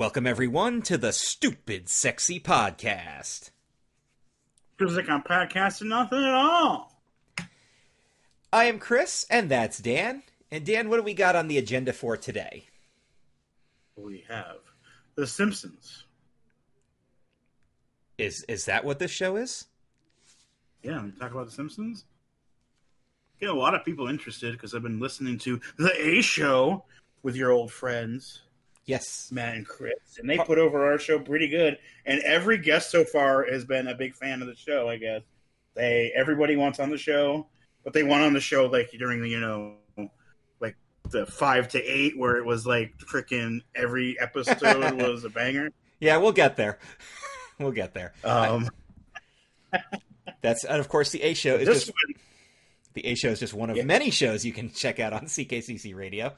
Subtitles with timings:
[0.00, 3.50] Welcome, everyone, to the Stupid Sexy Podcast.
[4.78, 7.02] Feels like I'm podcasting nothing at all.
[8.50, 10.22] I am Chris, and that's Dan.
[10.50, 12.64] And Dan, what do we got on the agenda for today?
[13.94, 14.60] We have
[15.16, 16.06] The Simpsons.
[18.16, 19.66] Is is that what this show is?
[20.82, 22.06] Yeah, we talk about The Simpsons.
[23.38, 26.84] Get a lot of people interested because I've been listening to The A Show
[27.22, 28.40] with your old friends.
[28.90, 29.28] Yes.
[29.32, 31.78] Matt and Chris, and they put over our show pretty good.
[32.04, 34.88] And every guest so far has been a big fan of the show.
[34.88, 35.22] I guess
[35.74, 37.46] they everybody wants on the show,
[37.84, 39.76] but they want on the show like during the you know
[40.60, 40.76] like
[41.10, 44.60] the five to eight where it was like freaking every episode
[45.00, 45.70] was a banger.
[46.00, 46.78] Yeah, we'll get there.
[47.58, 48.12] we'll get there.
[48.24, 48.68] Um,
[50.42, 52.14] That's and of course the A show is just one,
[52.94, 53.84] the A show is just one of Yeah.
[53.84, 56.32] many shows you can check out on CKCC Radio,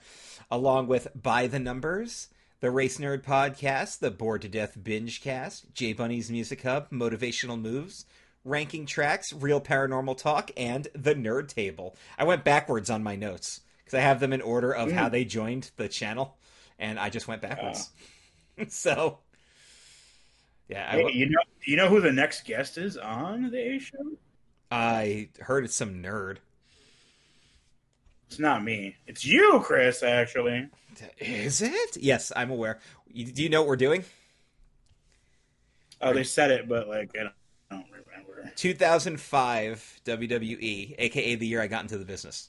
[0.51, 2.29] along with By the Numbers,
[2.62, 7.60] the Race Nerd Podcast, the Bored to Death Binge Cast, J Bunny's Music Hub, Motivational
[7.60, 8.07] Moves,
[8.45, 11.96] Ranking Tracks, Real Paranormal Talk, and the Nerd Table.
[12.16, 15.24] I went backwards on my notes because I have them in order of how they
[15.24, 16.37] joined the channel,
[16.79, 17.90] and I just went backwards.
[18.68, 19.18] so,
[20.68, 23.79] yeah, I, hey, you know, you know who the next guest is on the A
[23.80, 24.13] Show?
[24.71, 26.37] I heard it's some nerd.
[28.33, 28.97] It's not me.
[29.07, 30.02] It's you, Chris.
[30.02, 30.71] Actually,
[31.19, 31.99] Is it?
[31.99, 32.79] Yes, I'm aware.
[33.13, 34.05] You- Do you know what we're doing?
[36.01, 37.35] oh, they said it, but like I don't,
[37.71, 38.51] I don't remember.
[38.57, 42.49] 2005 WWE, aka the year I got into the business.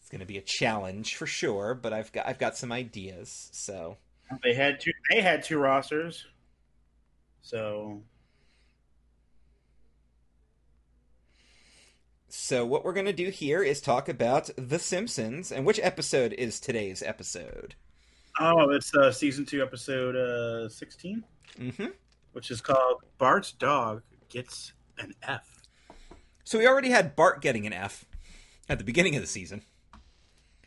[0.00, 3.48] It's going to be a challenge for sure, but I've got I've got some ideas.
[3.52, 3.96] So
[4.42, 4.90] They had two.
[5.08, 6.26] They had two rosters.
[7.42, 8.02] So
[12.52, 16.34] so what we're going to do here is talk about The Simpsons and which episode
[16.34, 17.76] is today's episode?
[18.38, 21.24] Oh, it's uh, season two, episode uh, sixteen,
[21.58, 21.94] Mhm.
[22.32, 25.62] which is called "Bart's Dog Gets an F."
[26.44, 28.04] So we already had Bart getting an F
[28.68, 29.62] at the beginning of the season,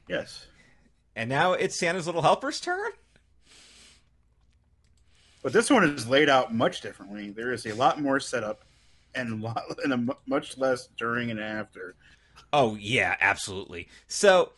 [0.10, 0.48] Yes,
[1.16, 2.94] and now it's Santa's little helper's turn.
[5.44, 7.30] but this one is laid out much differently.
[7.30, 8.65] There is a lot more setup
[9.20, 11.96] and a lot and a much less during and after.
[12.52, 13.88] Oh yeah, absolutely.
[14.08, 14.52] So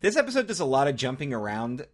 [0.00, 1.86] this episode does a lot of jumping around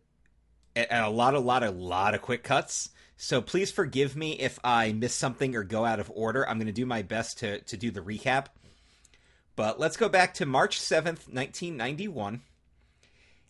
[0.77, 2.91] and a lot, a lot, a lot of quick cuts.
[3.17, 6.49] So please forgive me if I miss something or go out of order.
[6.49, 8.47] I'm going to do my best to to do the recap.
[9.57, 12.43] But let's go back to March 7th, 1991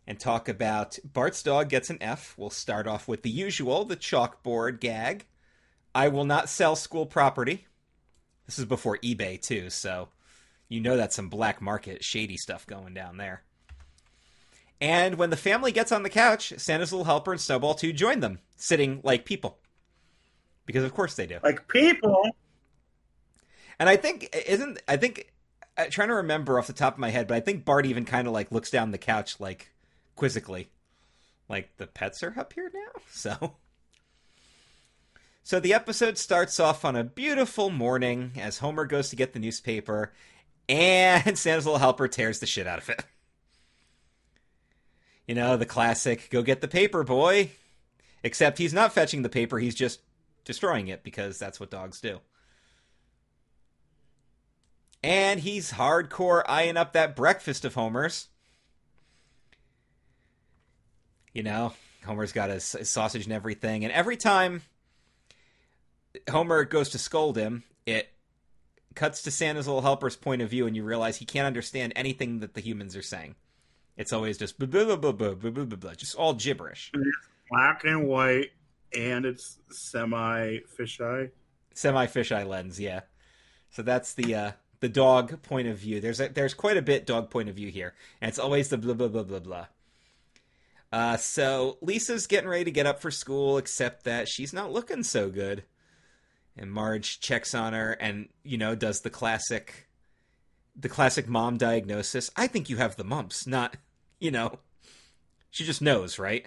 [0.06, 2.34] and talk about Bart's dog gets an F.
[2.36, 5.24] We'll start off with the usual, the chalkboard gag.
[5.94, 7.66] I will not sell school property.
[8.46, 10.08] This is before eBay too, so
[10.68, 13.42] you know that's some black market shady stuff going down there.
[14.80, 18.20] And when the family gets on the couch, Santa's little helper and Snowball 2 join
[18.20, 19.58] them, sitting like people.
[20.66, 21.38] Because of course they do.
[21.42, 22.26] Like people,
[23.78, 25.32] And I think isn't I think
[25.76, 28.04] I'm trying to remember off the top of my head, but I think Bart even
[28.04, 29.72] kind of like looks down the couch like
[30.16, 30.68] quizzically.
[31.48, 33.00] Like the pets are up here now.
[33.10, 33.56] So
[35.46, 39.38] So the episode starts off on a beautiful morning as Homer goes to get the
[39.38, 40.10] newspaper
[40.70, 43.04] and Santa's little helper tears the shit out of it.
[45.26, 47.50] You know, the classic go get the paper, boy.
[48.22, 50.00] Except he's not fetching the paper, he's just
[50.46, 52.20] destroying it because that's what dogs do.
[55.02, 58.28] And he's hardcore eyeing up that breakfast of Homer's.
[61.34, 61.74] You know,
[62.06, 63.84] Homer's got his, his sausage and everything.
[63.84, 64.62] And every time
[66.30, 67.64] Homer goes to scold him.
[67.86, 68.08] It
[68.94, 72.40] cuts to Santa's little helper's point of view, and you realize he can't understand anything
[72.40, 73.34] that the humans are saying.
[73.96, 76.90] It's always just blah, blah, blah, blah, blah, blah, blah, blah just all gibberish.
[76.94, 77.16] It's
[77.50, 78.50] black and white,
[78.96, 81.30] and it's semi fisheye.
[81.74, 83.00] Semi fisheye lens, yeah.
[83.70, 86.00] So that's the uh, the dog point of view.
[86.00, 88.78] There's a, there's quite a bit dog point of view here, and it's always the
[88.78, 89.66] blah blah blah blah blah.
[90.92, 95.02] Uh, so Lisa's getting ready to get up for school, except that she's not looking
[95.02, 95.64] so good.
[96.56, 99.88] And Marge checks on her, and you know does the classic,
[100.76, 102.30] the classic mom diagnosis.
[102.36, 103.76] I think you have the mumps, not,
[104.20, 104.58] you know.
[105.50, 106.46] She just knows, right?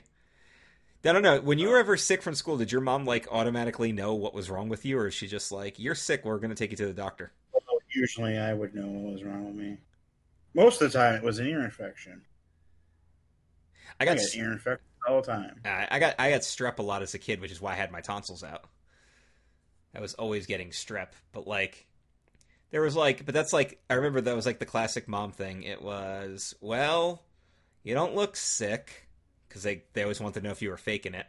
[1.06, 1.40] I don't know.
[1.40, 4.50] When you were ever sick from school, did your mom like automatically know what was
[4.50, 6.78] wrong with you, or is she just like, "You're sick, we're going to take you
[6.78, 7.32] to the doctor"?
[7.54, 9.78] Well, usually, I would know what was wrong with me.
[10.54, 12.22] Most of the time, it was an ear infection.
[14.00, 15.62] I I got, ear infection all the time.
[15.66, 17.76] I I got, I got strep a lot as a kid, which is why I
[17.76, 18.66] had my tonsils out.
[19.98, 21.88] I was always getting strep, but like,
[22.70, 25.64] there was like, but that's like, I remember that was like the classic mom thing.
[25.64, 27.24] It was, well,
[27.84, 29.08] you don't look sick,
[29.48, 31.26] because they they always want to know if you were faking it.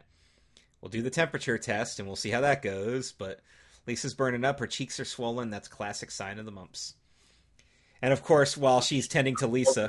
[0.81, 3.11] We'll do the temperature test and we'll see how that goes.
[3.11, 3.41] But
[3.87, 5.49] Lisa's burning up, her cheeks are swollen.
[5.49, 6.95] That's classic sign of the mumps.
[8.01, 9.87] And of course, while she's tending to Lisa,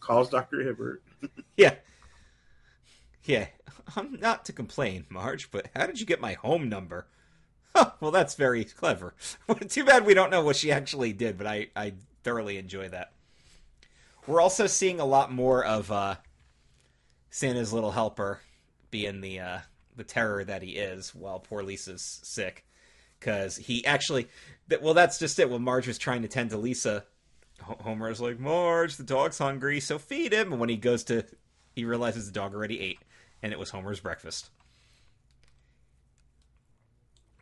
[0.00, 1.02] calls Doctor Hibbert.
[1.56, 1.74] yeah,
[3.24, 3.46] yeah,
[3.96, 7.06] I'm not to complain, Marge, but how did you get my home number?
[7.74, 9.14] Huh, well, that's very clever.
[9.68, 13.12] Too bad we don't know what she actually did, but I, I thoroughly enjoy that.
[14.26, 16.16] We're also seeing a lot more of uh,
[17.30, 18.40] Santa's little helper
[18.90, 19.58] being the uh,
[19.96, 22.64] the terror that he is while poor Lisa's sick.
[23.18, 24.28] Because he actually,
[24.82, 25.48] well, that's just it.
[25.48, 27.04] When Marge was trying to tend to Lisa,
[27.62, 30.52] Homer's like, Marge, the dog's hungry, so feed him.
[30.52, 31.24] And when he goes to,
[31.74, 33.00] he realizes the dog already ate,
[33.42, 34.50] and it was Homer's breakfast.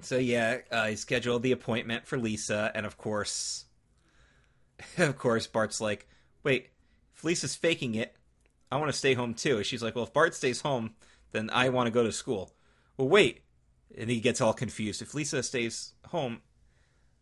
[0.03, 3.65] So yeah, uh, he scheduled the appointment for Lisa, and of course,
[4.99, 6.09] of course, Bart's like,
[6.43, 6.71] "Wait,
[7.15, 8.15] if Lisa's faking it,
[8.71, 10.95] I want to stay home too." She's like, "Well, if Bart stays home,
[11.31, 12.53] then I want to go to school."
[12.97, 13.43] Well, wait,
[13.97, 15.03] and he gets all confused.
[15.03, 16.41] If Lisa stays home,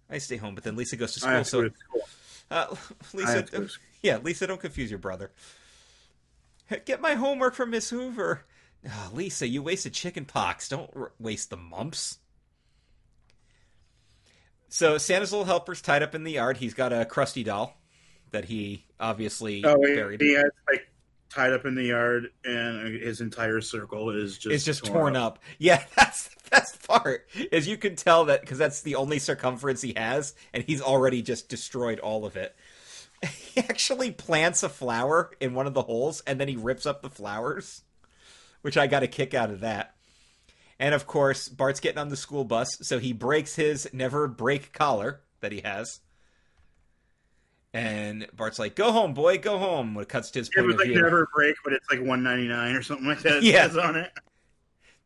[0.09, 1.45] I stay home, but then Lisa goes to school.
[1.45, 2.03] so, to school.
[2.53, 2.75] Uh,
[3.13, 3.47] Lisa,
[4.03, 5.31] yeah, Lisa, don't confuse your brother.
[6.85, 8.45] Get my homework from Miss Hoover.
[8.89, 10.69] Oh, Lisa, you wasted chicken pox.
[10.69, 12.19] Don't r- waste the mumps.
[14.71, 16.57] So Santa's little helper's tied up in the yard.
[16.57, 17.77] He's got a crusty doll
[18.31, 20.21] that he obviously oh, buried.
[20.21, 20.89] He has like
[21.29, 25.17] tied up in the yard, and his entire circle is just it's just torn, torn
[25.17, 25.35] up.
[25.35, 25.39] up.
[25.59, 27.29] Yeah, that's the best part.
[27.51, 31.21] Is you can tell that because that's the only circumference he has, and he's already
[31.21, 32.55] just destroyed all of it.
[33.53, 37.03] He actually plants a flower in one of the holes, and then he rips up
[37.03, 37.83] the flowers,
[38.63, 39.97] which I got a kick out of that.
[40.81, 44.73] And of course, Bart's getting on the school bus, so he breaks his never break
[44.73, 46.01] collar that he has.
[47.75, 50.67] And Bart's like, "Go home, boy, go home." When it cuts to his it point
[50.69, 53.21] was of like view, never break, but it's like one ninety nine or something like
[53.21, 53.43] that.
[53.43, 54.11] yeah, on it.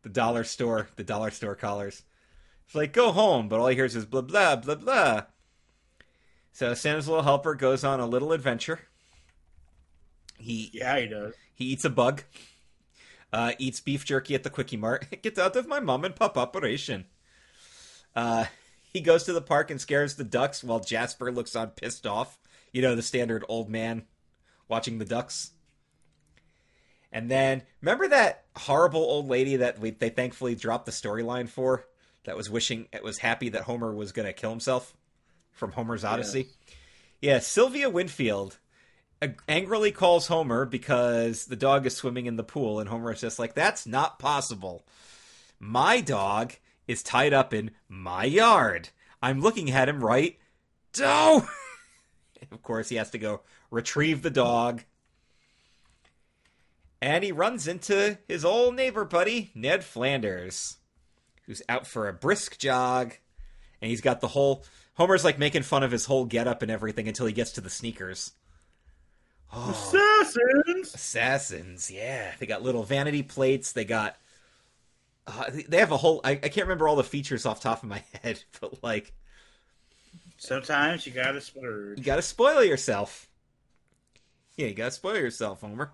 [0.02, 2.04] The dollar store, the dollar store collars.
[2.66, 5.22] It's like, "Go home," but all he hears is blah blah blah blah.
[6.52, 8.78] So Santa's little helper goes on a little adventure.
[10.38, 11.34] He yeah, he does.
[11.52, 12.22] He eats a bug
[13.34, 15.06] uh, eats beef jerky at the Quickie Mart.
[15.22, 17.06] Get out of my mom and pop operation.
[18.14, 18.44] Uh,
[18.92, 22.38] he goes to the park and scares the ducks while Jasper looks on pissed off.
[22.70, 24.04] You know, the standard old man
[24.68, 25.50] watching the ducks.
[27.10, 31.84] And then, remember that horrible old lady that we, they thankfully dropped the storyline for?
[32.26, 34.96] That was wishing, it was happy that Homer was going to kill himself
[35.50, 36.40] from Homer's Odyssey?
[36.40, 36.76] Yes.
[37.20, 38.58] Yeah, Sylvia Winfield
[39.48, 43.38] angrily calls Homer because the dog is swimming in the pool, and Homer is just
[43.38, 44.84] like, "That's not possible.
[45.58, 46.54] My dog
[46.86, 48.90] is tied up in my yard.
[49.22, 50.38] I'm looking at him right.
[51.00, 51.48] Oh!"
[52.52, 53.40] of course, he has to go
[53.70, 54.84] retrieve the dog.
[57.00, 60.78] And he runs into his old neighbor buddy, Ned Flanders,
[61.44, 63.14] who's out for a brisk jog.
[63.82, 64.64] And he's got the whole.
[64.94, 67.68] Homer's like making fun of his whole getup and everything until he gets to the
[67.68, 68.32] sneakers.
[69.56, 70.94] Oh, Assassins!
[70.94, 72.32] Assassins, yeah.
[72.38, 73.72] They got little vanity plates.
[73.72, 74.16] They got.
[75.26, 76.20] Uh, they have a whole.
[76.24, 79.12] I, I can't remember all the features off top of my head, but like.
[80.36, 81.98] Sometimes you gotta splurge.
[81.98, 83.28] You gotta spoil yourself.
[84.56, 85.92] Yeah, you gotta spoil yourself, Homer.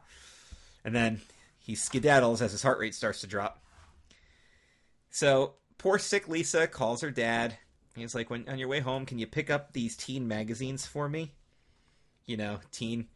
[0.85, 1.21] And then
[1.59, 3.62] he skedaddles as his heart rate starts to drop.
[5.11, 7.59] So poor sick Lisa calls her dad.
[7.95, 11.09] He's like, "When on your way home, can you pick up these teen magazines for
[11.09, 11.35] me?
[12.26, 13.09] You know, teen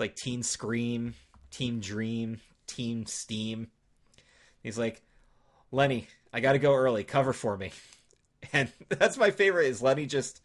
[0.00, 1.14] it's like Teen Scream,
[1.50, 3.68] Team Dream, Team Steam.
[4.62, 5.02] He's like,
[5.70, 7.04] Lenny, I got to go early.
[7.04, 7.72] Cover for me.
[8.54, 9.66] And that's my favorite.
[9.66, 10.40] Is Lenny just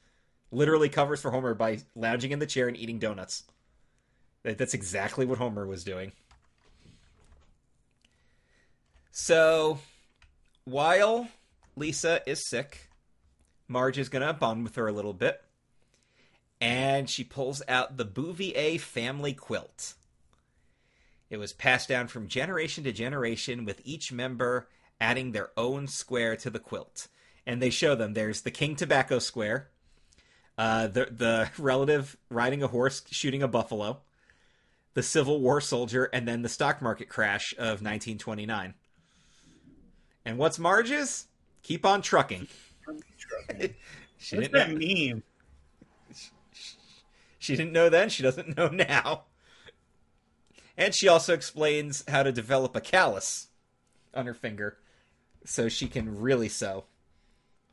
[0.51, 3.45] literally covers for Homer by lounging in the chair and eating donuts.
[4.43, 6.11] That's exactly what Homer was doing.
[9.13, 9.79] So,
[10.65, 11.29] while
[11.77, 12.89] Lisa is sick,
[13.69, 15.41] Marge is going to bond with her a little bit
[16.65, 19.93] and she pulls out the Bouvier family quilt.
[21.29, 24.67] It was passed down from generation to generation, with each member
[24.99, 27.07] adding their own square to the quilt.
[27.45, 29.69] And they show them there's the King Tobacco square,
[30.57, 33.99] uh, the the relative riding a horse shooting a buffalo,
[34.95, 38.73] the Civil War soldier, and then the stock market crash of 1929.
[40.25, 41.27] And what's Marge's?
[41.61, 42.47] Keep on trucking.
[44.17, 45.21] she What's didn't that meme?
[47.45, 49.25] She didn't know then, she doesn't know now.
[50.75, 53.49] And she also explains how to develop a callus
[54.15, 54.77] on her finger
[55.45, 56.85] so she can really sew.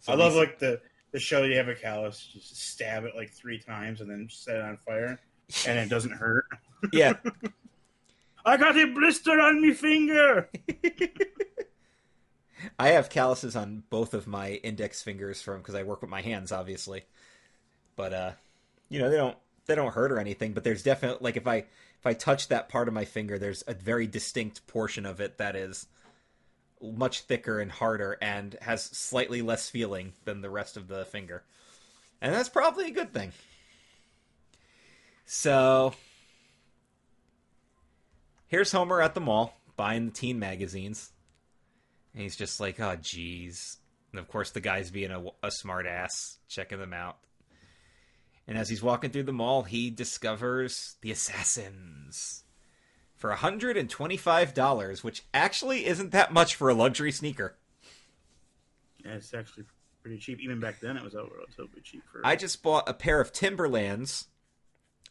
[0.00, 0.79] So I love like the
[1.12, 4.57] the show you have a callus, just stab it like three times and then set
[4.57, 5.19] it on fire
[5.67, 6.45] and it doesn't hurt.
[6.93, 7.14] yeah.
[8.45, 10.50] I got a blister on me finger.
[12.79, 16.21] I have calluses on both of my index fingers from because I work with my
[16.21, 17.05] hands, obviously.
[17.97, 18.33] But uh,
[18.91, 20.52] you know they don't they don't hurt or anything.
[20.52, 23.62] But there's definitely like if I if I touch that part of my finger, there's
[23.66, 25.87] a very distinct portion of it that is
[26.81, 31.45] much thicker and harder and has slightly less feeling than the rest of the finger.
[32.21, 33.33] And that's probably a good thing.
[35.26, 35.95] So
[38.49, 41.12] here's Homer at the mall buying the teen magazines.
[42.12, 43.78] And he's just like, oh, geez.
[44.12, 47.16] And of course, the guy's being a, a smart ass, checking them out.
[48.47, 52.45] And as he's walking through the mall, he discovers the assassins
[53.17, 57.57] for $125, which actually isn't that much for a luxury sneaker.
[59.05, 59.65] Yeah, it's actually
[60.03, 60.41] pretty cheap.
[60.41, 62.03] Even back then, it was relatively cheap.
[62.11, 64.27] For I just bought a pair of Timberlands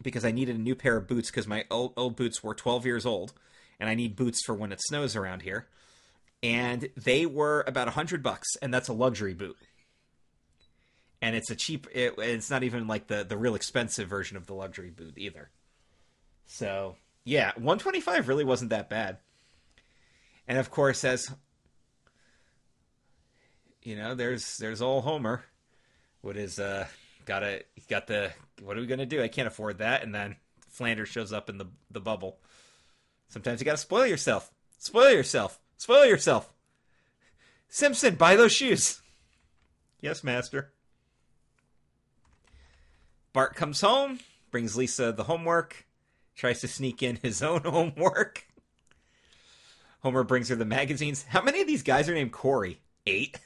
[0.02, 2.86] because I needed a new pair of boots because my old, old boots were 12
[2.86, 3.34] years old,
[3.80, 5.68] and I need boots for when it snows around here.
[6.44, 9.58] And they were about a hundred bucks, and that's a luxury boot.
[11.22, 11.88] And it's a cheap.
[11.94, 15.50] It, it's not even like the the real expensive version of the luxury boot either.
[16.46, 19.18] So yeah, 125 really wasn't that bad.
[20.48, 21.32] And of course, as
[23.84, 25.44] you know, there's there's old Homer.
[26.22, 26.88] What is uh
[27.25, 29.22] got a got the what are we gonna do?
[29.22, 30.04] I can't afford that.
[30.04, 30.36] And then
[30.70, 32.40] Flanders shows up in the the bubble.
[33.30, 34.51] Sometimes you gotta spoil yourself.
[34.78, 35.60] Spoil yourself.
[35.78, 36.54] Spoil yourself.
[37.70, 39.01] Simpson, buy those shoes.
[40.01, 40.74] Yes, master.
[43.34, 44.20] Bart comes home,
[44.52, 45.86] brings Lisa the homework,
[46.36, 48.46] tries to sneak in his own homework.
[50.02, 51.26] Homer brings her the magazines.
[51.30, 52.82] How many of these guys are named Corey?
[53.06, 53.40] Eight.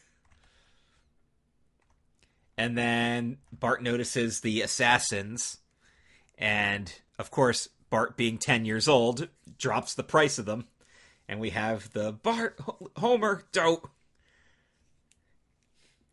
[2.58, 5.58] And then Bart notices the assassins.
[6.38, 9.27] And of course, Bart, being 10 years old,
[9.58, 10.65] drops the price of them.
[11.27, 12.58] And we have the Bart
[12.98, 13.89] Homer dope.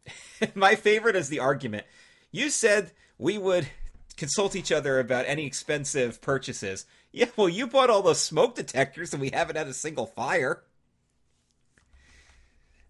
[0.55, 1.87] My favorite is the argument.
[2.33, 3.69] You said we would
[4.17, 6.87] consult each other about any expensive purchases.
[7.13, 10.63] Yeah, well, you bought all those smoke detectors and we haven't had a single fire.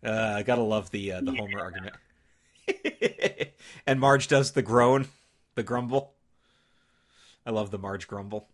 [0.05, 1.95] Uh, I gotta love the uh, the Homer argument.
[3.87, 5.07] and Marge does the groan,
[5.55, 6.15] the grumble.
[7.45, 8.49] I love the Marge grumble.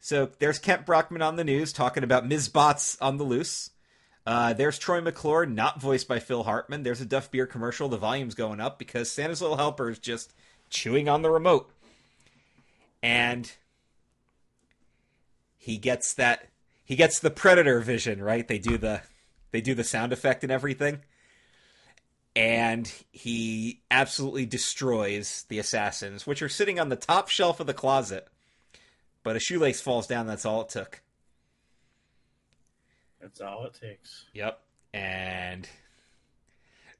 [0.00, 2.48] So there's Kent Brockman on the news talking about Ms.
[2.48, 3.70] Botz on the loose.
[4.26, 6.82] Uh, there's Troy McClure, not voiced by Phil Hartman.
[6.82, 7.88] There's a Duff Beer commercial.
[7.88, 10.34] The volume's going up because Santa's Little Helper is just
[10.70, 11.70] chewing on the remote.
[13.02, 13.50] And
[15.56, 16.48] he gets that
[16.84, 18.46] he gets the predator vision, right?
[18.46, 19.02] They do the
[19.52, 21.00] they do the sound effect and everything
[22.36, 27.72] and he absolutely destroys the assassins, which are sitting on the top shelf of the
[27.72, 28.28] closet.
[29.22, 30.26] But a shoelace falls down.
[30.26, 31.00] That's all it took.
[33.22, 34.26] That's all it takes.
[34.34, 34.60] Yep.
[34.92, 35.66] And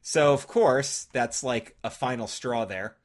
[0.00, 2.96] so, of course, that's like a final straw there,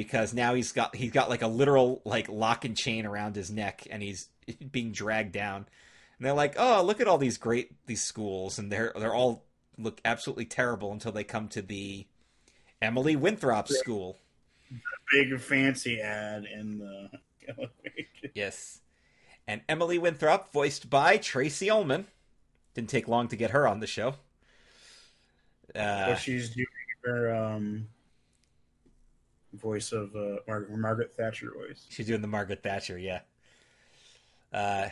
[0.00, 3.50] because now he's got he's got like a literal like lock and chain around his
[3.50, 4.30] neck, and he's
[4.72, 5.66] being dragged down.
[6.16, 9.44] And they're like, "Oh, look at all these great these schools, and they're they're all
[9.76, 12.06] look absolutely terrible until they come to the
[12.80, 14.16] Emily Winthrop school.
[15.12, 17.10] Big fancy ad in the
[18.34, 18.80] yes,
[19.46, 22.06] and Emily Winthrop, voiced by Tracey Ullman,
[22.72, 24.14] didn't take long to get her on the show.
[25.74, 26.66] Uh, she's doing
[27.04, 27.88] her um,
[29.52, 31.86] voice of uh, Mar- Margaret Thatcher voice.
[31.88, 33.20] She's doing the Margaret Thatcher, yeah.
[34.52, 34.88] Uh,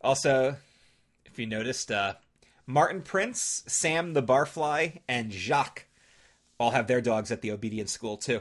[0.00, 0.56] also,
[1.24, 2.14] if you noticed, uh,
[2.66, 5.86] Martin Prince, Sam the Barfly, and Jacques
[6.58, 8.40] all have their dogs at the obedience school too.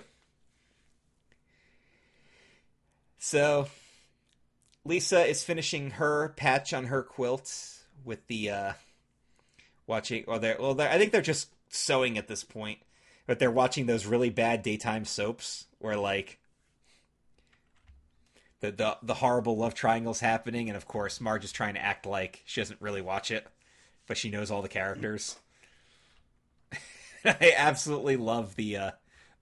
[3.18, 3.68] So
[4.86, 8.74] Lisa is finishing her patch on her quilt with the uh
[9.88, 12.80] watching or they're well they're, I think they're just sewing at this point.
[13.26, 16.40] But they're watching those really bad daytime soaps where like
[18.60, 22.06] the, the the horrible love triangles happening and of course Marge is trying to act
[22.06, 23.48] like she doesn't really watch it
[24.08, 25.38] but she knows all the characters.
[27.26, 28.92] I absolutely love the uh,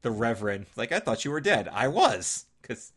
[0.01, 0.67] the Reverend.
[0.75, 1.67] Like I thought you were dead.
[1.67, 2.91] I was because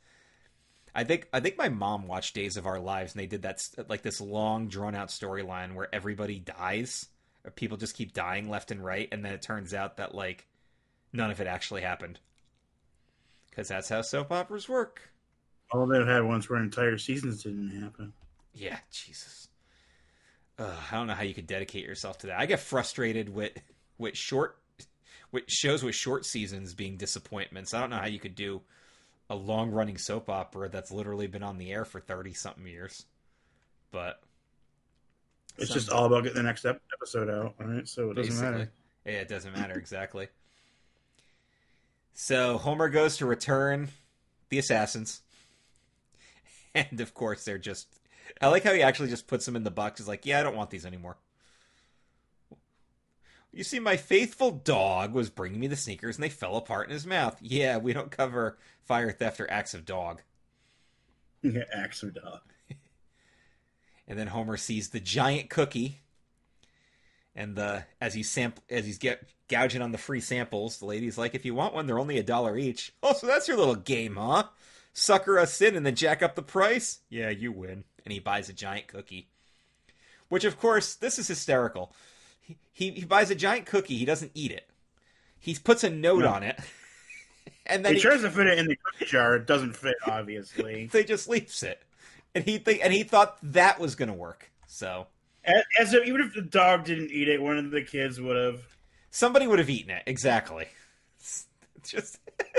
[0.94, 3.66] I think I think my mom watched Days of Our Lives and they did that
[3.88, 7.08] like this long drawn out storyline where everybody dies.
[7.56, 10.46] People just keep dying left and right, and then it turns out that like
[11.14, 12.20] none of it actually happened
[13.48, 15.10] because that's how soap operas work.
[15.72, 18.12] All they've had once where entire seasons didn't happen.
[18.52, 19.44] Yeah, Jesus
[20.58, 22.38] uh, I don't know how you could dedicate yourself to that.
[22.38, 23.52] I get frustrated with
[23.98, 24.56] with short
[25.32, 27.74] with shows with short seasons being disappointments.
[27.74, 28.62] I don't know how you could do
[29.30, 33.04] a long running soap opera that's literally been on the air for thirty something years.
[33.90, 34.20] but
[35.56, 37.86] it's just all about getting the next episode out, right?
[37.86, 38.72] So it doesn't basically, matter.
[39.06, 40.28] yeah, it doesn't matter exactly.
[42.14, 43.88] So Homer goes to return
[44.48, 45.22] the assassins,
[46.74, 47.88] and of course they're just.
[48.40, 50.00] I like how he actually just puts them in the box.
[50.00, 51.16] He's like, "Yeah, I don't want these anymore."
[53.52, 56.92] You see, my faithful dog was bringing me the sneakers, and they fell apart in
[56.92, 57.36] his mouth.
[57.40, 60.22] Yeah, we don't cover fire theft or acts of dog.
[61.42, 62.40] Yeah, axe of dog.
[64.08, 66.00] And then Homer sees the giant cookie,
[67.36, 71.18] and the as he's samp- as he's get gouging on the free samples, the lady's
[71.18, 73.74] like, "If you want one, they're only a dollar each." Oh, so that's your little
[73.74, 74.44] game, huh?
[74.92, 77.00] Sucker us in and then jack up the price?
[77.08, 77.84] Yeah, you win.
[78.04, 79.28] And he buys a giant cookie,
[80.28, 81.92] which of course this is hysterical.
[82.40, 83.96] He he, he buys a giant cookie.
[83.96, 84.68] He doesn't eat it.
[85.38, 86.28] He puts a note No.
[86.28, 86.58] on it,
[87.66, 89.36] and then He he, tries to fit it in the cookie jar.
[89.36, 90.86] It doesn't fit, obviously.
[90.92, 91.82] they just leaves it.
[92.34, 94.50] And he think and he thought that was gonna work.
[94.66, 95.06] So
[95.78, 98.60] As, if, even if the dog didn't eat it, one of the kids would have.
[99.10, 100.02] Somebody would have eaten it.
[100.06, 100.66] Exactly.
[101.18, 101.46] It's
[101.84, 102.18] just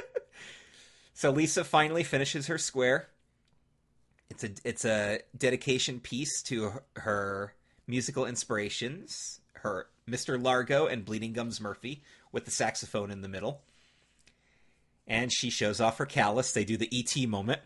[1.15, 3.07] So Lisa finally finishes her square.
[4.29, 7.53] It's a it's a dedication piece to her, her
[7.87, 10.41] musical inspirations, her Mr.
[10.41, 13.61] Largo and Bleeding Gums Murphy with the saxophone in the middle.
[15.07, 16.51] And she shows off her callus.
[16.51, 17.61] They do the ET moment.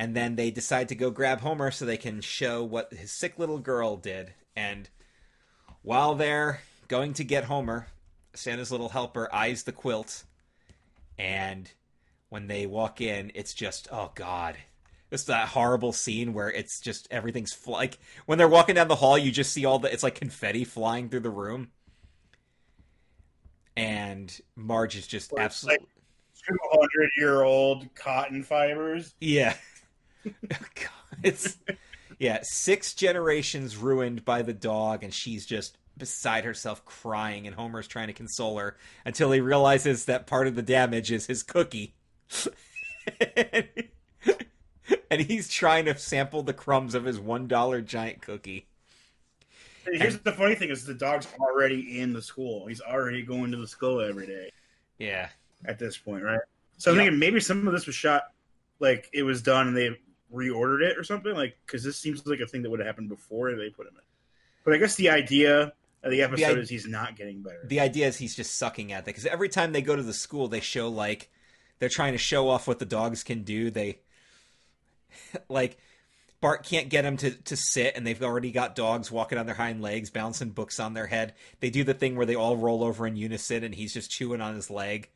[0.00, 3.38] And then they decide to go grab Homer so they can show what his sick
[3.38, 4.32] little girl did.
[4.56, 4.88] And
[5.82, 7.86] while they're going to get Homer,
[8.32, 10.24] Santa's little helper eyes the quilt,
[11.18, 11.70] and
[12.30, 14.56] when they walk in, it's just oh god,
[15.10, 18.96] it's that horrible scene where it's just everything's fl- like when they're walking down the
[18.96, 21.68] hall, you just see all the it's like confetti flying through the room,
[23.76, 25.86] and Marge is just absolutely
[26.48, 29.14] Two hundred year old cotton fibers.
[29.20, 29.54] yeah.
[31.22, 31.58] It's
[32.18, 37.86] yeah, six generations ruined by the dog, and she's just beside herself crying, and Homer's
[37.86, 41.94] trying to console her until he realizes that part of the damage is his cookie.
[45.10, 48.66] and he's trying to sample the crumbs of his one dollar giant cookie.
[49.86, 52.66] And here's the funny thing: is the dog's already in the school.
[52.66, 54.50] He's already going to the school every day
[54.98, 55.28] Yeah.
[55.64, 56.40] at this point, right?
[56.78, 57.04] So I'm Yeah.
[57.04, 58.32] thinking maybe some of this was shot
[58.78, 59.98] like it was done and they
[60.32, 63.08] reordered it or something, like because this seems like a thing that would have happened
[63.08, 64.02] before they put him in.
[64.64, 67.60] But I guess the idea of the episode i- is he's not getting better.
[67.64, 70.12] The idea is he's just sucking at it because every time they go to the
[70.14, 71.30] school, they show like
[71.78, 73.70] they're trying to show off what the dogs can do.
[73.70, 73.98] They
[75.48, 75.78] like
[76.40, 79.54] Bart can't get him to, to sit, and they've already got dogs walking on their
[79.54, 81.34] hind legs, bouncing books on their head.
[81.60, 84.40] They do the thing where they all roll over in unison, and he's just chewing
[84.40, 85.10] on his leg.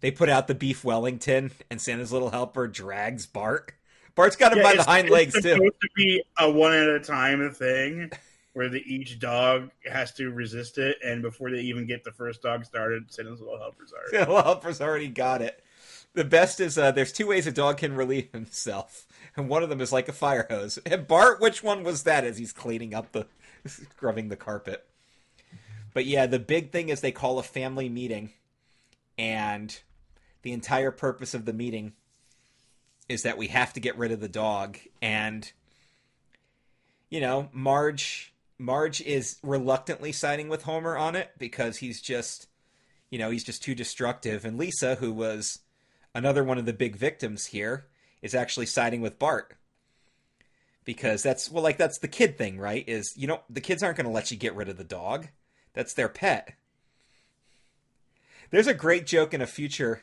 [0.00, 3.72] They put out the beef Wellington, and Santa's little helper drags Bart.
[4.14, 5.38] Bart's got him Yeah, by the hind legs too.
[5.38, 8.10] It's supposed to be a one at a time thing
[8.52, 12.42] where the each dog has to resist it, and before they even get the first
[12.42, 14.10] dog started, Santa's little helpers are.
[14.10, 15.62] The little helper's already got it.
[16.14, 19.70] The best is uh, there's two ways a dog can relieve himself, and one of
[19.70, 20.78] them is like a fire hose.
[20.84, 22.24] And Bart, which one was that?
[22.24, 23.26] As he's cleaning up the,
[23.66, 24.86] scrubbing the carpet.
[25.94, 28.32] But yeah, the big thing is they call a family meeting,
[29.16, 29.78] and
[30.42, 31.94] the entire purpose of the meeting
[33.12, 34.78] is that we have to get rid of the dog.
[35.00, 35.50] And
[37.10, 42.48] you know, Marge, Marge is reluctantly siding with Homer on it because he's just
[43.12, 44.46] you know, he's just too destructive.
[44.46, 45.58] And Lisa, who was
[46.14, 47.84] another one of the big victims here,
[48.22, 49.54] is actually siding with Bart.
[50.84, 52.84] Because that's well like that's the kid thing, right?
[52.88, 55.28] Is you know the kids aren't gonna let you get rid of the dog.
[55.74, 56.54] That's their pet.
[58.50, 60.02] There's a great joke in a future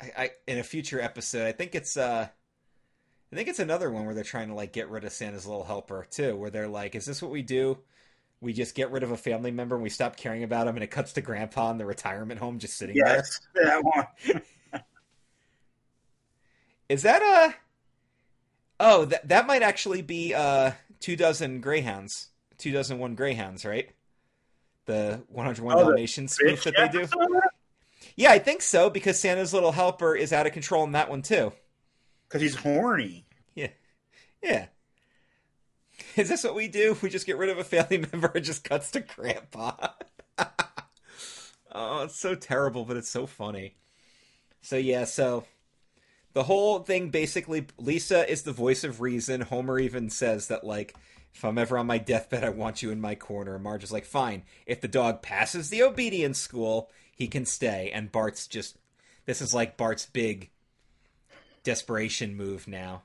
[0.00, 1.46] I, I in a future episode.
[1.46, 2.28] I think it's uh
[3.32, 5.64] I think it's another one where they're trying to like get rid of Santa's little
[5.64, 7.78] helper too, where they're like, Is this what we do?
[8.42, 10.84] we just get rid of a family member and we stop caring about him and
[10.84, 13.16] it cuts to grandpa in the retirement home just sitting there.
[13.16, 14.42] Yes, that one.
[16.88, 17.54] Is that a
[18.78, 22.28] Oh, that that might actually be uh two dozen greyhounds.
[22.58, 23.90] Two dozen one greyhounds, right?
[24.86, 27.08] The 101 Oh, Dalmatians spoof that they do.
[28.16, 31.22] Yeah, I think so because Santa's little helper is out of control in that one
[31.22, 31.52] too.
[32.26, 33.26] Because he's horny.
[33.54, 33.68] Yeah.
[34.42, 34.66] yeah.
[36.16, 36.96] Is this what we do?
[37.02, 39.72] We just get rid of a family member and just cuts to grandpa.
[41.72, 43.76] oh, it's so terrible, but it's so funny.
[44.62, 45.44] So yeah, so
[46.32, 49.42] the whole thing basically Lisa is the voice of reason.
[49.42, 50.94] Homer even says that like
[51.36, 53.54] if I'm ever on my deathbed, I want you in my corner.
[53.54, 54.42] And Marge is like, fine.
[54.64, 57.90] If the dog passes the obedience school, he can stay.
[57.92, 58.76] And Bart's just
[59.24, 60.50] this is like Bart's big
[61.64, 63.02] desperation move now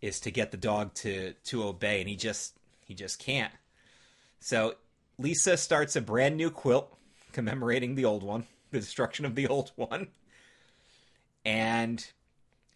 [0.00, 3.52] is to get the dog to to obey, and he just he just can't.
[4.38, 4.76] So
[5.18, 6.96] Lisa starts a brand new quilt
[7.32, 10.08] commemorating the old one, the destruction of the old one,
[11.44, 12.06] and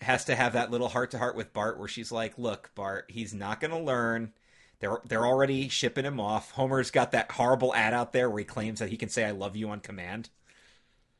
[0.01, 3.05] has to have that little heart to heart with Bart where she's like, "Look, Bart,
[3.09, 4.33] he's not going to learn.
[4.81, 6.51] They're they're already shipping him off.
[6.53, 9.31] Homer's got that horrible ad out there where he claims that he can say I
[9.31, 10.31] love you on command.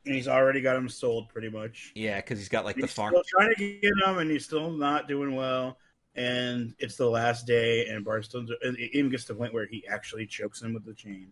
[0.05, 1.91] And he's already got him sold pretty much.
[1.95, 3.11] Yeah, because he's got like the farm.
[3.13, 5.77] Still trying to get him, and he's still not doing well.
[6.15, 9.65] And it's the last day, and Bart still it even gets to the point where
[9.65, 11.29] he actually chokes him with the chain.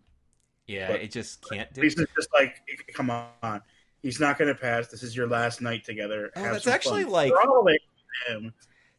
[0.66, 1.82] Yeah, But- it just can't do.
[1.82, 2.56] He's just like,
[2.94, 3.60] come on,
[4.02, 4.88] he's not going to pass.
[4.88, 6.30] This is your last night together.
[6.34, 7.12] Oh, Have that's actually fun.
[7.12, 7.78] like- We're all away
[8.26, 8.54] from him.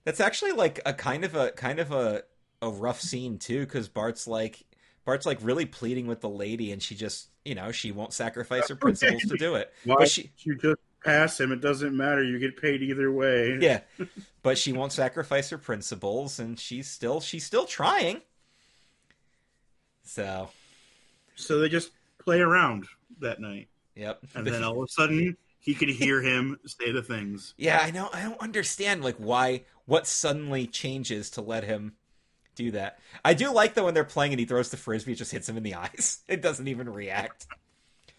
[0.06, 2.24] That's actually like a kind of a kind of a
[2.62, 4.64] a rough scene too, because Bart's like
[5.06, 8.70] Bart's like really pleading with the lady, and she just you know she won't sacrifice
[8.70, 9.74] her principles to do it.
[9.84, 11.52] Why But she you just pass him?
[11.52, 12.24] It doesn't matter.
[12.24, 13.58] You get paid either way.
[13.60, 13.82] yeah,
[14.44, 18.22] but she won't sacrifice her principles, and she's still she's still trying.
[20.04, 20.50] So
[21.36, 22.86] So they just play around
[23.20, 27.02] that night, yep, and then all of a sudden he could hear him say the
[27.02, 27.54] things.
[27.58, 28.10] Yeah, I know.
[28.14, 31.94] I don't understand like why what suddenly changes to let him
[32.56, 33.00] do that.
[33.24, 35.48] I do like though when they're playing and he throws the frisbee, it just hits
[35.48, 36.20] him in the eyes.
[36.28, 37.48] It doesn't even react.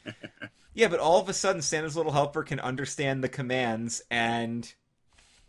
[0.75, 4.73] yeah, but all of a sudden Santa's little helper can understand the commands and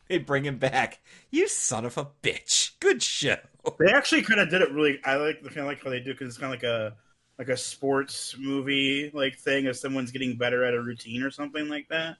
[0.08, 1.00] they bring him back.
[1.32, 2.71] You son of a bitch.
[2.80, 3.38] Good show.
[3.80, 5.00] They actually kind of did it really.
[5.04, 6.95] I like the kind of like how they do because it's kind of like a
[7.38, 11.67] like a sports movie like thing if someone's getting better at a routine or something
[11.67, 12.17] like that,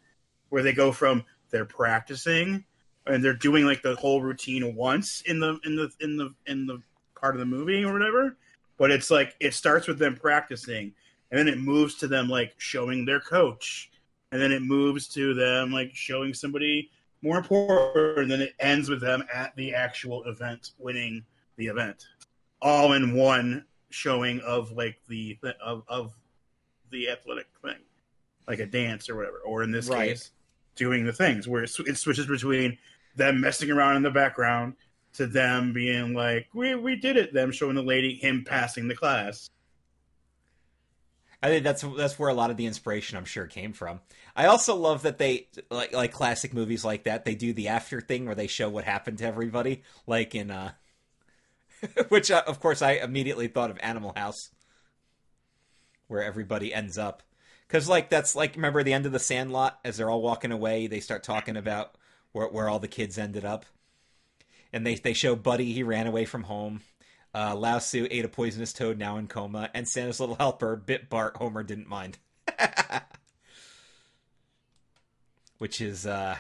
[0.50, 2.66] where they go from they're practicing
[3.08, 6.66] and they're doing like the whole routine once in the in the in the in
[6.66, 6.82] the
[7.20, 8.36] part of the movie or whatever.
[8.78, 10.94] But it's like it starts with them practicing
[11.32, 13.90] and then it moves to them like showing their coach
[14.32, 16.90] and then it moves to them like showing somebody
[17.22, 21.24] more important and then it ends with them at the actual event winning
[21.58, 22.06] the event
[22.62, 26.14] all in one showing of like the of of
[26.92, 27.78] the athletic thing
[28.48, 30.10] like a dance or whatever or in this Right.
[30.10, 30.32] case
[30.76, 32.78] doing the things where it, sw- it switches between
[33.16, 34.74] them messing around in the background
[35.14, 38.96] to them being like we we did it them showing the lady him passing the
[38.96, 39.50] class
[41.46, 44.00] I think that's that's where a lot of the inspiration I'm sure came from.
[44.36, 47.24] I also love that they like like classic movies like that.
[47.24, 50.72] They do the after thing where they show what happened to everybody, like in uh,
[52.10, 54.50] which uh, of course I immediately thought of Animal House,
[56.08, 57.22] where everybody ends up.
[57.68, 60.88] Because like that's like remember the end of the Sandlot as they're all walking away,
[60.88, 61.96] they start talking about
[62.36, 63.66] where where all the kids ended up,
[64.74, 66.82] and they they show Buddy he ran away from home.
[67.34, 71.10] Uh, Lao Tzu ate a poisonous toad, now in coma, and Santa's little helper bit
[71.10, 71.38] Bart.
[71.38, 72.18] Homer didn't mind,
[75.60, 76.36] which is, uh,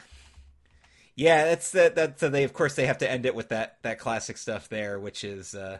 [1.15, 1.95] yeah, that's that.
[1.95, 2.43] That's uh, they.
[2.43, 5.55] Of course, they have to end it with that that classic stuff there, which is,
[5.55, 5.79] uh,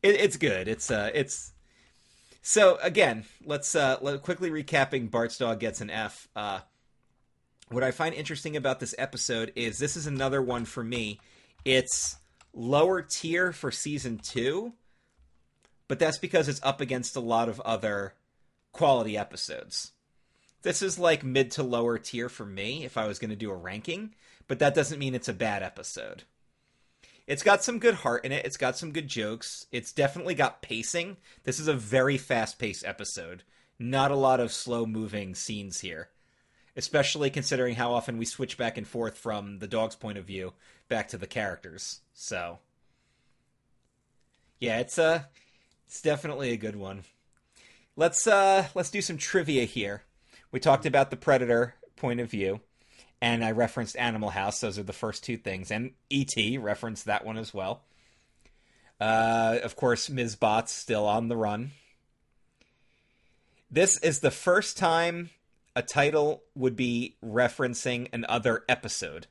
[0.00, 0.68] it, it's good.
[0.68, 1.52] It's uh, it's
[2.42, 3.24] so again.
[3.44, 5.10] Let's uh, let, quickly recapping.
[5.10, 6.28] Bart's dog gets an F.
[6.36, 6.60] Uh,
[7.68, 11.20] what I find interesting about this episode is this is another one for me.
[11.64, 12.16] It's
[12.54, 14.72] lower tier for season two,
[15.88, 18.14] but that's because it's up against a lot of other
[18.72, 19.92] quality episodes.
[20.62, 23.50] This is like mid to lower tier for me if I was going to do
[23.50, 24.14] a ranking,
[24.46, 26.22] but that doesn't mean it's a bad episode.
[27.26, 28.46] It's got some good heart in it.
[28.46, 29.66] It's got some good jokes.
[29.72, 31.16] It's definitely got pacing.
[31.42, 33.42] This is a very fast paced episode.
[33.80, 36.10] Not a lot of slow moving scenes here
[36.76, 40.52] especially considering how often we switch back and forth from the dog's point of view
[40.88, 42.00] back to the characters.
[42.12, 42.58] So,
[44.60, 45.28] yeah, it's a
[45.86, 47.04] it's definitely a good one.
[47.96, 50.02] Let's uh let's do some trivia here.
[50.52, 52.60] We talked about the predator point of view,
[53.20, 54.60] and I referenced Animal House.
[54.60, 56.58] Those are the first two things, and E.T.
[56.58, 57.82] referenced that one as well.
[59.00, 60.36] Uh, of course, Ms.
[60.36, 61.72] Bot's still on the run.
[63.70, 65.30] This is the first time
[65.76, 69.28] a title would be referencing an other episode.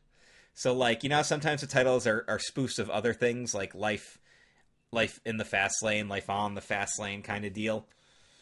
[0.53, 4.19] So like, you know, sometimes the titles are, are spoofs of other things like life
[4.91, 7.87] life in the fast lane, life on the fast lane kind of deal.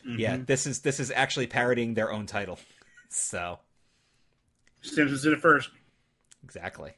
[0.06, 0.46] Yeah, Mhm.
[0.46, 2.60] this is this is actually parodying their own title.
[3.10, 3.60] so
[4.82, 5.70] Simpsons did it first.
[6.44, 6.92] Exactly.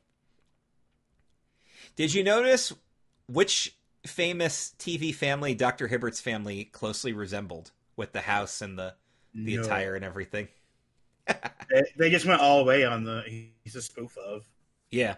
[1.96, 2.74] Did you notice
[3.28, 5.88] which famous TV family Dr.
[5.88, 8.96] Hibbert's family closely resembled with the house and the
[9.34, 9.62] the No.
[9.64, 10.48] attire and everything?
[11.28, 13.24] They, they just went all the way on the.
[13.64, 14.46] He's a spoof of
[14.92, 15.16] Yeah.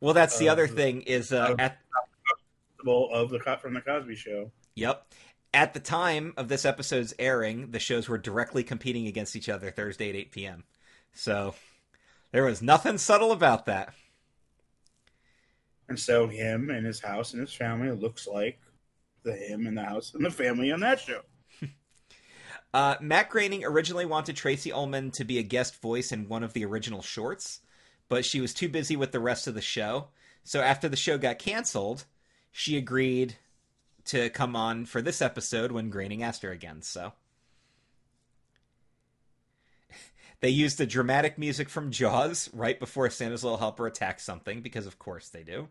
[0.00, 1.78] Well, that's the other thing is uh, uh, at
[2.86, 4.50] of the cop from the Cosby Show.
[4.74, 5.06] yep.
[5.52, 9.70] At the time of this episode's airing, the shows were directly competing against each other
[9.70, 10.64] Thursday at 8 p.m.
[11.12, 11.54] So
[12.32, 13.94] there was nothing subtle about that.
[15.88, 18.58] And so him and his house and his family looks like
[19.22, 21.20] the him and the house and the family on that show.
[22.74, 26.54] Uh, Matt Groening originally wanted Tracey Ullman to be a guest voice in one of
[26.54, 27.60] the original shorts,
[28.08, 30.08] but she was too busy with the rest of the show.
[30.42, 32.04] So after the show got canceled,
[32.50, 33.36] she agreed
[34.06, 36.82] to come on for this episode when Groening asked her again.
[36.82, 37.12] So
[40.40, 44.88] they used the dramatic music from Jaws right before Santa's Little Helper attacks something, because
[44.88, 45.68] of course they do.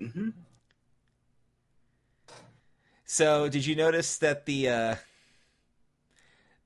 [0.00, 0.28] Mm-hmm.
[3.04, 4.94] So, did you notice that the uh,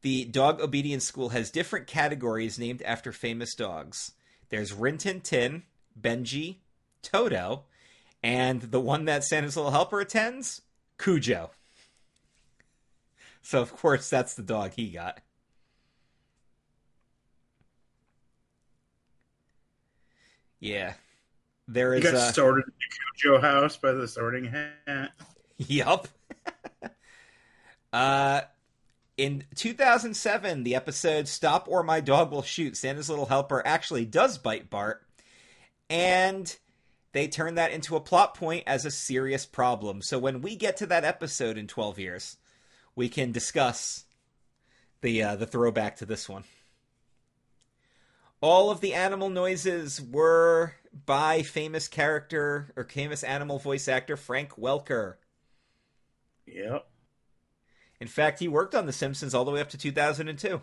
[0.03, 4.12] the dog obedience school has different categories named after famous dogs?
[4.51, 5.62] There's Rin Tin Tin,
[5.99, 6.57] Benji,
[7.03, 7.65] Toto,
[8.23, 10.62] and the one that Santa's Little Helper attends,
[10.99, 11.51] Cujo.
[13.43, 15.21] So, of course, that's the dog he got.
[20.61, 20.95] Yeah.
[21.67, 22.05] There is.
[22.05, 25.11] He got uh, sorted in the Cujo house by the sorting hat.
[25.59, 26.09] Yup.
[27.93, 28.43] uh,
[29.16, 34.38] in 2007, the episode "Stop or My Dog Will Shoot," Santa's Little Helper actually does
[34.38, 35.07] bite Bart,
[35.90, 36.57] and
[37.12, 40.03] they turn that into a plot point as a serious problem.
[40.03, 42.37] So when we get to that episode in 12 years,
[42.96, 44.05] we can discuss
[45.03, 46.44] the uh, the throwback to this one.
[48.40, 50.75] All of the animal noises were
[51.07, 55.14] by famous character or famous animal voice actor Frank Welker.
[56.46, 56.87] Yep.
[58.03, 60.61] In fact, he worked on The Simpsons all the way up to 2002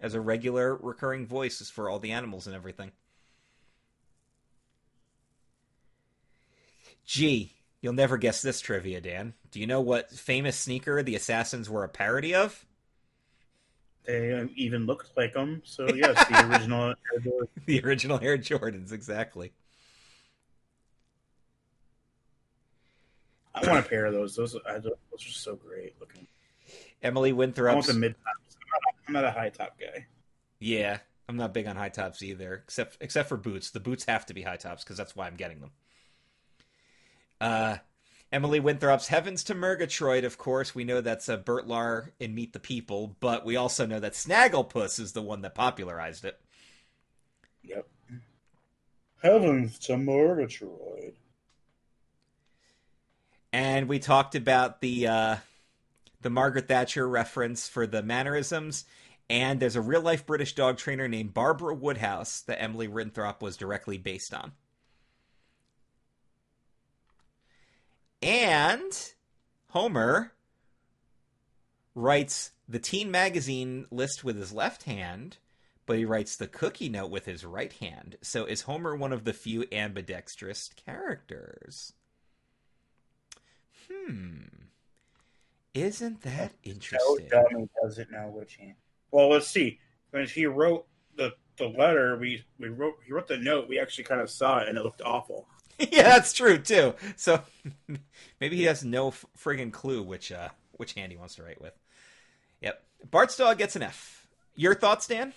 [0.00, 2.92] as a regular recurring voice for all the animals and everything.
[7.04, 9.34] Gee, you'll never guess this trivia, Dan.
[9.50, 12.64] Do you know what famous sneaker the Assassins were a parody of?
[14.06, 15.60] They um, even looked like them.
[15.66, 16.94] So yes, the original.
[17.12, 17.48] Air Jordan.
[17.66, 19.52] the original Air Jordans, exactly.
[23.54, 24.34] I want a pair of those.
[24.34, 26.26] Those, I, those are so great looking.
[27.02, 28.56] Emily I want the mid tops.
[29.06, 30.06] I'm not a high top guy.
[30.58, 33.70] Yeah, I'm not big on high tops either, except except for boots.
[33.70, 35.70] The boots have to be high tops because that's why I'm getting them.
[37.40, 37.76] Uh,
[38.32, 40.74] Emily Winthrop's Heavens to Murgatroyd, of course.
[40.74, 44.12] We know that's a Bert Lahr in Meet the People, but we also know that
[44.12, 46.38] Snagglepuss is the one that popularized it.
[47.62, 47.88] Yep.
[49.22, 51.14] Heavens to Murgatroyd.
[53.52, 55.36] And we talked about the uh,
[56.20, 58.84] the Margaret Thatcher reference for the mannerisms.
[59.28, 63.56] And there's a real life British dog trainer named Barbara Woodhouse that Emily Winthrop was
[63.56, 64.52] directly based on.
[68.22, 69.12] And
[69.68, 70.32] Homer
[71.94, 75.38] writes the teen magazine list with his left hand,
[75.86, 78.16] but he writes the cookie note with his right hand.
[78.22, 81.92] So is Homer one of the few ambidextrous characters?
[83.88, 84.69] Hmm.
[85.74, 87.28] Isn't that So interesting?
[87.30, 88.74] dumb he doesn't know which hand.
[89.10, 89.78] Well, let's see.
[90.10, 93.68] When he wrote the the letter, we we wrote he wrote the note.
[93.68, 95.46] We actually kind of saw it, and it looked awful.
[95.78, 96.94] yeah, that's true too.
[97.16, 97.42] So
[98.40, 101.60] maybe he has no f- friggin' clue which uh which hand he wants to write
[101.60, 101.72] with.
[102.60, 102.82] Yep.
[103.10, 104.26] Bart's dog gets an F.
[104.56, 105.32] Your thoughts, Dan?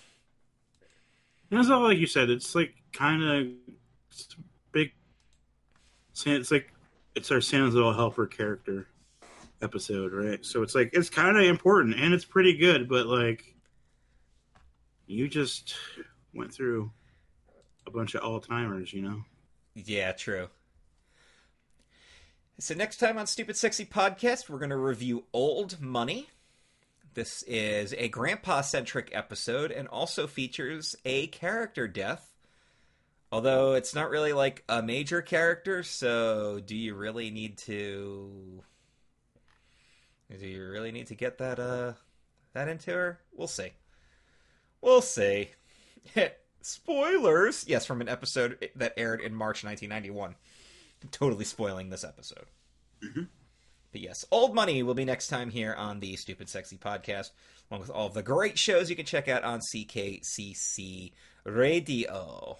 [1.50, 2.28] It's not like you said.
[2.30, 3.46] It's like kind of
[4.72, 4.92] big.
[6.26, 6.72] It's like
[7.14, 8.88] it's our Santa's little helper character
[9.64, 10.44] episode, right?
[10.44, 13.54] So it's like it's kind of important and it's pretty good, but like
[15.06, 15.74] you just
[16.32, 16.90] went through
[17.86, 19.24] a bunch of all timers, you know.
[19.74, 20.48] Yeah, true.
[22.58, 26.28] So next time on Stupid Sexy Podcast, we're going to review Old Money.
[27.14, 32.30] This is a grandpa-centric episode and also features a character death.
[33.32, 38.62] Although it's not really like a major character, so do you really need to
[40.30, 41.92] do you really need to get that uh
[42.52, 43.20] that into her?
[43.32, 43.72] We'll see.
[44.80, 45.50] We'll see.
[46.62, 47.66] Spoilers.
[47.68, 50.34] Yes, from an episode that aired in March 1991.
[51.10, 52.46] Totally spoiling this episode.
[53.02, 53.28] Mhm.
[53.92, 57.30] But yes, Old Money will be next time here on the Stupid Sexy Podcast,
[57.70, 61.12] along with all of the great shows you can check out on CKCC
[61.44, 62.58] Radio.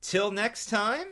[0.00, 1.08] Till next time,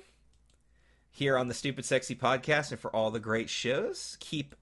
[1.11, 4.55] here on the Stupid Sexy Podcast, and for all the great shows, keep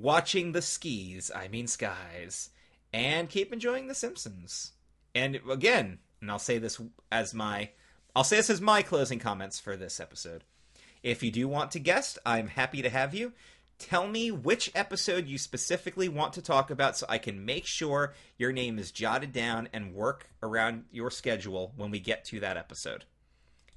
[0.00, 2.50] watching the skis, I mean skies,
[2.92, 4.72] and keep enjoying The Simpsons.
[5.14, 6.80] And again, and I'll say this
[7.10, 7.70] as my
[8.14, 10.44] I'll say this as my closing comments for this episode.
[11.02, 13.32] If you do want to guest, I'm happy to have you.
[13.78, 18.14] Tell me which episode you specifically want to talk about so I can make sure
[18.36, 22.56] your name is jotted down and work around your schedule when we get to that
[22.56, 23.04] episode.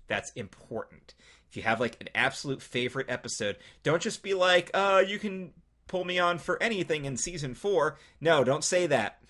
[0.08, 1.14] That's important.
[1.50, 5.54] If you have like an absolute favorite episode, don't just be like, uh, you can
[5.92, 7.98] pull me on for anything in season four.
[8.20, 9.22] No, don't say that.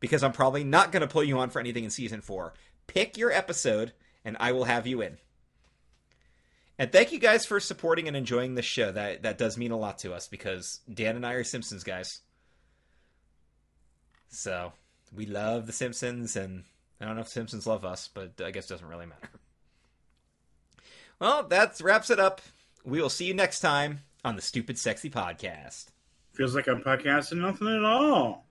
[0.00, 2.54] Because I'm probably not going to pull you on for anything in season four.
[2.88, 3.92] Pick your episode,
[4.24, 5.18] and I will have you in.
[6.78, 8.90] And thank you guys for supporting and enjoying the show.
[8.90, 12.20] That that does mean a lot to us because Dan and I are Simpsons guys.
[14.30, 14.72] So
[15.14, 16.64] we love the Simpsons, and
[17.00, 19.28] I don't know if Simpsons love us, but I guess it doesn't really matter.
[21.20, 22.40] Well, that wraps it up.
[22.84, 25.91] We will see you next time on the Stupid Sexy Podcast.
[26.32, 28.46] Feels like I'm podcasting nothing at all.